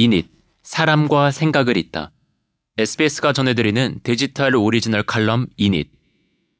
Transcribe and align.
인잇, 0.00 0.30
사람과 0.62 1.32
생각을 1.32 1.76
잇다. 1.76 2.12
SBS가 2.78 3.32
전해드리는 3.32 3.98
디지털 4.04 4.54
오리지널 4.54 5.02
칼럼 5.02 5.48
인잇. 5.56 5.90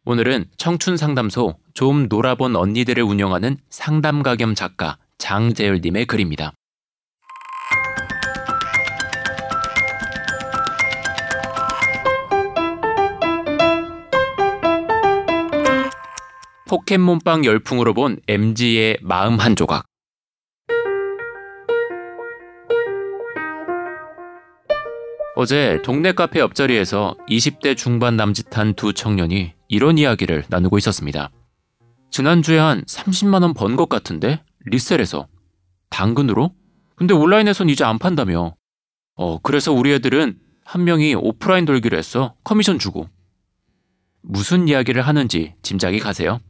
오늘은 0.04 0.46
청춘 0.56 0.96
상담소 0.96 1.54
좀 1.72 2.08
놀아본 2.08 2.56
언니들을 2.56 3.00
운영하는 3.00 3.56
상담가 3.70 4.34
겸 4.34 4.56
작가 4.56 4.98
장재열님의 5.18 6.06
글입니다. 6.06 6.52
포켓몬빵 16.68 17.44
열풍으로 17.44 17.94
본 17.94 18.18
MZ의 18.26 18.98
마음 19.00 19.38
한 19.38 19.54
조각. 19.54 19.86
어제 25.40 25.80
동네 25.84 26.10
카페 26.10 26.40
옆자리에서 26.40 27.16
20대 27.28 27.76
중반 27.76 28.16
남짓한 28.16 28.74
두 28.74 28.92
청년이 28.92 29.52
이런 29.68 29.96
이야기를 29.96 30.46
나누고 30.48 30.78
있었습니다. 30.78 31.30
지난주에 32.10 32.58
한 32.58 32.82
30만원 32.82 33.54
번 33.56 33.76
것 33.76 33.88
같은데? 33.88 34.42
리셀에서. 34.64 35.28
당근으로? 35.90 36.52
근데 36.96 37.14
온라인에선 37.14 37.68
이제 37.68 37.84
안 37.84 38.00
판다며. 38.00 38.56
어, 39.14 39.38
그래서 39.38 39.72
우리 39.72 39.92
애들은 39.92 40.40
한 40.64 40.82
명이 40.82 41.14
오프라인 41.14 41.66
돌기로 41.66 41.96
했어. 41.96 42.34
커미션 42.42 42.80
주고. 42.80 43.08
무슨 44.22 44.66
이야기를 44.66 45.02
하는지 45.02 45.54
짐작이 45.62 46.00
가세요? 46.00 46.40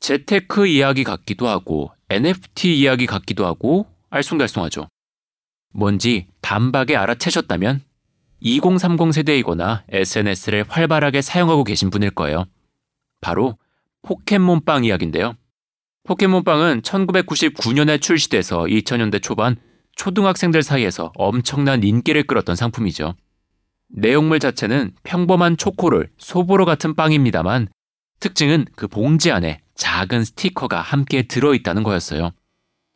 재테크 0.00 0.66
이야기 0.66 1.04
같기도 1.04 1.48
하고, 1.48 1.92
NFT 2.08 2.80
이야기 2.80 3.04
같기도 3.04 3.44
하고, 3.44 3.86
알쏭달쏭하죠. 4.08 4.88
뭔지 5.74 6.28
단박에 6.40 6.96
알아채셨다면 6.96 7.82
2030 8.40 9.12
세대이거나 9.12 9.84
SNS를 9.88 10.64
활발하게 10.68 11.22
사용하고 11.22 11.64
계신 11.64 11.90
분일 11.90 12.10
거예요. 12.10 12.46
바로 13.20 13.58
포켓몬빵 14.02 14.84
이야기인데요. 14.84 15.34
포켓몬빵은 16.04 16.82
1999년에 16.82 18.00
출시돼서 18.00 18.60
2000년대 18.60 19.22
초반 19.22 19.56
초등학생들 19.96 20.62
사이에서 20.62 21.12
엄청난 21.16 21.82
인기를 21.82 22.24
끌었던 22.24 22.54
상품이죠. 22.54 23.14
내용물 23.88 24.40
자체는 24.40 24.92
평범한 25.02 25.56
초코를 25.56 26.10
소보로 26.18 26.64
같은 26.64 26.94
빵입니다만 26.94 27.68
특징은 28.20 28.66
그 28.76 28.86
봉지 28.88 29.30
안에 29.30 29.60
작은 29.74 30.24
스티커가 30.24 30.80
함께 30.80 31.22
들어있다는 31.22 31.82
거였어요. 31.82 32.30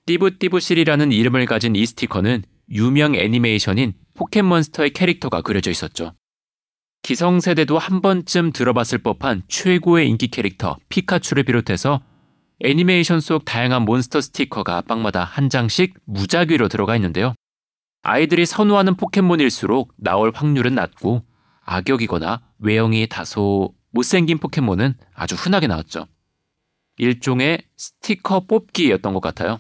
띠부띠부실이라는 0.07 1.13
이름을 1.13 1.47
가진 1.47 1.77
이 1.77 1.85
스티커는 1.85 2.43
유명 2.71 3.15
애니메이션인 3.15 3.95
포켓몬스터의 4.21 4.91
캐릭터가 4.91 5.41
그려져 5.41 5.71
있었죠. 5.71 6.13
기성세대도 7.03 7.79
한 7.79 8.03
번쯤 8.03 8.53
들어봤을 8.53 8.99
법한 8.99 9.45
최고의 9.49 10.07
인기 10.07 10.29
캐릭터 10.29 10.77
피카츄를 10.91 11.45
비롯해서 11.45 12.03
애니메이션 12.63 13.21
속 13.21 13.47
다양한 13.47 13.87
몬스터 13.87 14.21
스티커가 14.21 14.83
빵마다 14.83 15.25
한 15.25 15.49
장씩 15.49 15.95
무작위로 16.05 16.69
들어가 16.69 16.95
있는데요. 16.97 17.35
아이들이 18.03 18.45
선호하는 18.45 18.97
포켓몬일수록 18.97 19.95
나올 19.97 20.33
확률은 20.35 20.75
낮고 20.75 21.25
악역이거나 21.65 22.43
외형이 22.59 23.09
다소 23.09 23.75
못생긴 23.93 24.37
포켓몬은 24.39 24.95
아주 25.15 25.35
흔하게 25.35 25.67
나왔죠. 25.67 26.07
일종의 26.99 27.63
스티커 27.79 28.41
뽑기였던 28.41 29.15
것 29.15 29.21
같아요. 29.21 29.59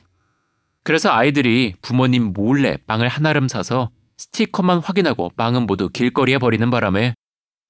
그래서 0.84 1.11
아이들이 1.11 1.75
부모님 1.81 2.34
몰래 2.34 2.77
빵을 2.86 3.08
한아름 3.08 3.48
사서 3.48 3.91
스티커만 4.20 4.80
확인하고 4.80 5.30
빵은 5.34 5.62
모두 5.62 5.88
길거리에 5.88 6.36
버리는 6.36 6.70
바람에 6.70 7.14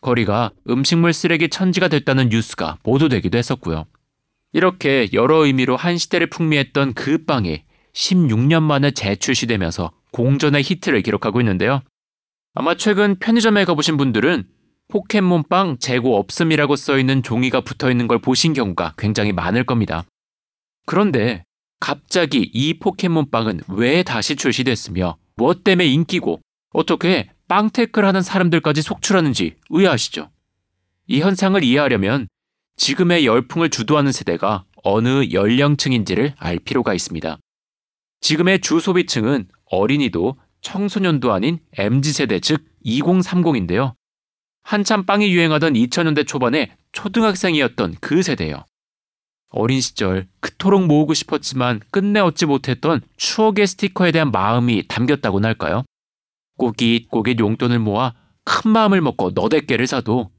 거리가 0.01 0.51
음식물 0.69 1.13
쓰레기 1.13 1.49
천지가 1.49 1.87
됐다는 1.87 2.29
뉴스가 2.31 2.79
보도되기도 2.83 3.39
했었고요. 3.39 3.87
이렇게 4.53 5.09
여러 5.13 5.45
의미로 5.45 5.77
한 5.77 5.97
시대를 5.97 6.29
풍미했던 6.29 6.95
그 6.95 7.25
빵이 7.25 7.63
16년 7.93 8.63
만에 8.65 8.91
재출시되면서 8.91 9.93
공전의 10.11 10.63
히트를 10.65 11.03
기록하고 11.03 11.41
있는데요. 11.41 11.83
아마 12.55 12.75
최근 12.75 13.17
편의점에 13.21 13.65
가보신 13.65 13.97
분들은 13.97 14.49
포켓몬빵 14.89 15.79
재고 15.79 16.19
없음이라고 16.19 16.75
써있는 16.75 17.23
종이가 17.23 17.61
붙어 17.61 17.93
있는 17.93 18.09
걸 18.09 18.19
보신 18.19 18.55
경우가 18.55 18.95
굉장히 18.99 19.33
많을 19.33 19.63
겁니다. 19.63 20.05
그런데 20.85 21.45
갑자기 21.81 22.51
이 22.53 22.79
포켓몬빵은 22.79 23.63
왜 23.69 24.03
다시 24.03 24.37
출시됐으며 24.37 25.17
무엇 25.35 25.65
때문에 25.65 25.87
인기고 25.89 26.41
어떻게 26.73 27.31
빵테크를 27.49 28.07
하는 28.07 28.23
사람들까지 28.23 28.83
속출하는지 28.83 29.57
의아하시죠? 29.71 30.31
이 31.09 31.21
현상을 31.21 31.63
이해하려면 31.65 32.29
지금의 32.77 33.27
열풍을 33.27 33.71
주도하는 33.71 34.13
세대가 34.13 34.65
어느 34.85 35.33
연령층인지를 35.33 36.35
알 36.39 36.59
필요가 36.59 36.95
있습니다. 36.95 37.39
지금의 38.21 38.61
주소비층은 38.61 39.49
어린이도 39.65 40.37
청소년도 40.61 41.33
아닌 41.33 41.59
MZ세대 41.77 42.41
즉 42.41 42.65
2030인데요. 42.85 43.95
한참 44.63 45.05
빵이 45.05 45.33
유행하던 45.33 45.73
2000년대 45.73 46.27
초반에 46.27 46.77
초등학생이었던 46.93 47.97
그 48.01 48.23
세대요. 48.23 48.65
어린 49.51 49.81
시절 49.81 50.29
그토록 50.41 50.87
모으고 50.87 51.15
싶었지만 51.15 51.81
끝내 51.91 52.21
얻지 52.21 52.47
못했던 52.47 53.01
추억의 53.17 53.67
스티커에 53.67 54.13
대한 54.13 54.31
마음이 54.31 54.87
담겼다고나 54.89 55.49
할까요? 55.49 55.85
꼬깃꼬깃 56.57 57.39
용돈을 57.41 57.79
모아 57.79 58.15
큰 58.45 58.71
마음을 58.71 59.01
먹고 59.01 59.33
너댓 59.35 59.67
개를 59.67 59.87
사도 59.87 60.31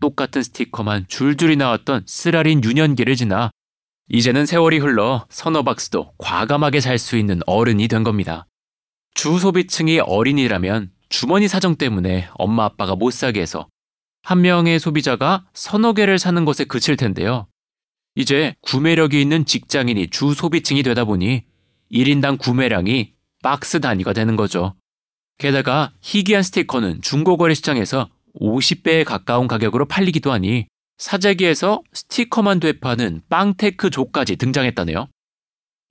똑같은 0.00 0.42
스티커만 0.42 1.06
줄줄이 1.08 1.56
나왔던 1.56 2.04
쓰라린 2.06 2.62
유년기를 2.62 3.16
지나 3.16 3.50
이제는 4.10 4.46
세월이 4.46 4.78
흘러 4.78 5.26
서너 5.28 5.62
박스도 5.62 6.12
과감하게 6.18 6.80
살 6.80 6.98
수 6.98 7.16
있는 7.16 7.40
어른이 7.46 7.88
된 7.88 8.04
겁니다. 8.04 8.46
주 9.14 9.38
소비층이 9.38 10.00
어린이라면 10.00 10.92
주머니 11.08 11.48
사정 11.48 11.76
때문에 11.76 12.28
엄마 12.34 12.64
아빠가 12.64 12.94
못 12.94 13.12
사게 13.12 13.40
해서 13.40 13.66
한 14.22 14.40
명의 14.42 14.78
소비자가 14.78 15.46
서너 15.52 15.94
개를 15.94 16.18
사는 16.18 16.44
것에 16.44 16.64
그칠 16.64 16.96
텐데요. 16.96 17.46
이제 18.18 18.56
구매력이 18.62 19.22
있는 19.22 19.44
직장인이 19.44 20.10
주 20.10 20.34
소비층이 20.34 20.82
되다 20.82 21.04
보니 21.04 21.44
1인당 21.92 22.36
구매량이 22.40 23.12
박스 23.44 23.78
단위가 23.78 24.12
되는 24.12 24.34
거죠. 24.34 24.74
게다가 25.38 25.92
희귀한 26.02 26.42
스티커는 26.42 27.00
중고거래 27.00 27.54
시장에서 27.54 28.08
50배에 28.40 29.04
가까운 29.04 29.46
가격으로 29.46 29.84
팔리기도 29.84 30.32
하니 30.32 30.66
사재기에서 30.96 31.80
스티커만 31.92 32.58
되파는 32.58 33.22
빵테크 33.28 33.90
조까지 33.90 34.34
등장했다네요. 34.34 35.06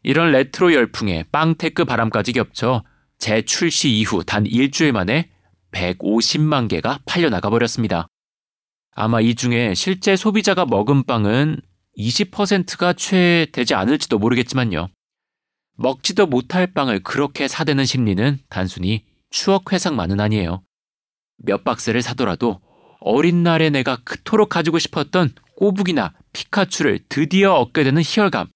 이런 0.03 0.33
레트로 0.33 0.73
열풍에 0.73 1.23
빵테크 1.31 1.85
바람까지 1.85 2.33
겹쳐 2.33 2.83
재출시 3.19 3.89
이후 3.89 4.25
단 4.25 4.45
일주일 4.45 4.91
만에 4.91 5.29
150만 5.71 6.67
개가 6.67 6.99
팔려나가 7.05 7.49
버렸습니다. 7.49 8.05
아마 8.91 9.21
이 9.21 9.33
중에 9.33 9.75
실제 9.75 10.17
소비자가 10.17 10.65
먹은 10.65 11.03
빵은 11.03 11.61
20%가 11.97 12.93
채 12.93 13.47
되지 13.51 13.73
않을지도 13.73 14.19
모르겠지만요. 14.19 14.89
먹지도 15.77 16.25
못할 16.25 16.67
빵을 16.67 17.03
그렇게 17.03 17.47
사대는 17.47 17.85
심리는 17.85 18.39
단순히 18.49 19.05
추억 19.29 19.71
회상만은 19.71 20.19
아니에요. 20.19 20.63
몇 21.37 21.63
박스를 21.63 22.01
사더라도 22.01 22.61
어린 22.99 23.43
날에 23.43 23.69
내가 23.69 23.97
그토록 24.03 24.49
가지고 24.49 24.79
싶었던 24.79 25.33
꼬부기나 25.55 26.13
피카츄를 26.33 26.99
드디어 27.09 27.53
얻게 27.53 27.83
되는 27.83 28.01
희열감. 28.01 28.47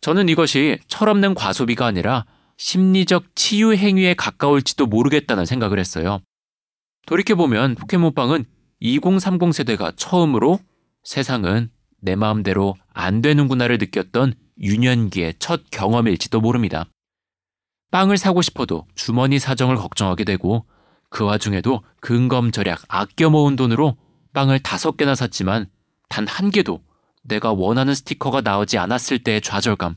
저는 0.00 0.28
이것이 0.28 0.78
철없는 0.88 1.34
과소비가 1.34 1.86
아니라 1.86 2.24
심리적 2.56 3.36
치유 3.36 3.74
행위에 3.74 4.14
가까울지도 4.14 4.86
모르겠다는 4.86 5.44
생각을 5.44 5.78
했어요. 5.78 6.20
돌이켜보면 7.06 7.74
포켓몬빵은 7.74 8.44
2030 8.80 9.52
세대가 9.52 9.92
처음으로 9.96 10.58
세상은 11.04 11.70
내 12.00 12.16
마음대로 12.16 12.76
안 12.92 13.22
되는구나를 13.22 13.78
느꼈던 13.78 14.34
유년기의 14.60 15.34
첫 15.38 15.62
경험일지도 15.70 16.40
모릅니다. 16.40 16.86
빵을 17.90 18.18
사고 18.18 18.42
싶어도 18.42 18.86
주머니 18.94 19.38
사정을 19.38 19.76
걱정하게 19.76 20.24
되고 20.24 20.66
그 21.08 21.24
와중에도 21.24 21.82
근검절약 22.00 22.82
아껴 22.88 23.30
모은 23.30 23.56
돈으로 23.56 23.96
빵을 24.32 24.60
다섯 24.60 24.96
개나 24.96 25.14
샀지만 25.14 25.68
단 26.08 26.26
한 26.26 26.50
개도 26.50 26.82
내가 27.22 27.52
원하는 27.52 27.94
스티커가 27.94 28.40
나오지 28.40 28.78
않았을 28.78 29.22
때의 29.22 29.40
좌절감. 29.40 29.96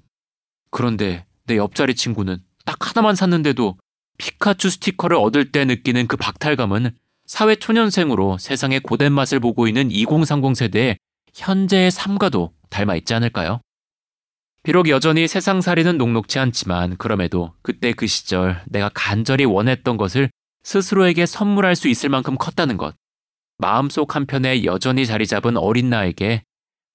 그런데 0.71 1.25
내 1.45 1.57
옆자리 1.57 1.95
친구는 1.95 2.39
딱 2.65 2.77
하나만 2.81 3.15
샀는데도 3.15 3.77
피카츄 4.17 4.69
스티커를 4.69 5.17
얻을 5.17 5.51
때 5.51 5.65
느끼는 5.65 6.07
그 6.07 6.17
박탈감은 6.17 6.91
사회 7.25 7.55
초년생으로 7.55 8.37
세상의 8.37 8.81
고된 8.81 9.11
맛을 9.13 9.39
보고 9.39 9.67
있는 9.67 9.91
2030 9.91 10.55
세대의 10.55 10.97
현재의 11.33 11.91
삶과도 11.91 12.53
닮아 12.69 12.95
있지 12.95 13.13
않을까요? 13.13 13.61
비록 14.63 14.87
여전히 14.87 15.27
세상살이는 15.27 15.97
녹록지 15.97 16.39
않지만 16.39 16.95
그럼에도 16.97 17.53
그때 17.61 17.91
그 17.91 18.07
시절 18.07 18.61
내가 18.65 18.89
간절히 18.93 19.43
원했던 19.43 19.97
것을 19.97 20.29
스스로에게 20.63 21.25
선물할 21.25 21.75
수 21.75 21.89
있을 21.89 22.09
만큼 22.09 22.37
컸다는 22.37 22.77
것. 22.77 22.95
마음속 23.57 24.15
한편에 24.15 24.63
여전히 24.63 25.05
자리 25.05 25.27
잡은 25.27 25.57
어린 25.57 25.89
나에게 25.89 26.43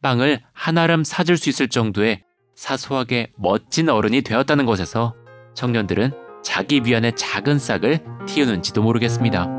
빵을 0.03 0.41
한아름 0.53 1.05
사줄 1.05 1.37
수 1.37 1.51
있을 1.51 1.69
정도의 1.69 2.23
사소하게 2.57 3.33
멋진 3.37 3.89
어른이 3.89 4.23
되었다는 4.23 4.65
것에서 4.65 5.15
청년들은 5.55 6.13
자기 6.43 6.81
위안의 6.85 7.17
작은 7.17 7.59
싹을 7.59 8.01
틔우는지도 8.27 8.83
모르겠습니다. 8.83 9.58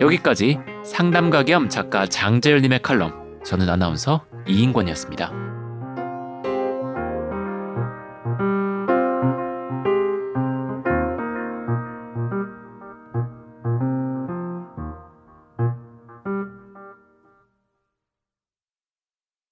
여기까지 0.00 0.58
상담가 0.84 1.42
겸 1.42 1.68
작가 1.68 2.06
장재열님의 2.06 2.82
칼럼, 2.82 3.40
저는 3.44 3.68
아나운서 3.68 4.24
이인권이었습니다. 4.46 5.45